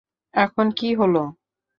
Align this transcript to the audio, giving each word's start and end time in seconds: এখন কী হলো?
এখন 0.33 0.67
কী 0.71 0.89
হলো? 0.95 1.23